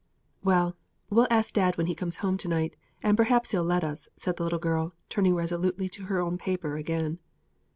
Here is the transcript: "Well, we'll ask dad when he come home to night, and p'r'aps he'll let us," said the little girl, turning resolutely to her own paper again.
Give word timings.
"Well, 0.43 0.75
we'll 1.11 1.27
ask 1.29 1.53
dad 1.53 1.77
when 1.77 1.85
he 1.85 1.93
come 1.93 2.09
home 2.11 2.35
to 2.39 2.47
night, 2.47 2.75
and 3.03 3.15
p'r'aps 3.15 3.51
he'll 3.51 3.63
let 3.63 3.83
us," 3.83 4.09
said 4.15 4.37
the 4.37 4.43
little 4.43 4.57
girl, 4.57 4.93
turning 5.09 5.35
resolutely 5.35 5.89
to 5.89 6.05
her 6.05 6.19
own 6.19 6.39
paper 6.39 6.75
again. 6.75 7.19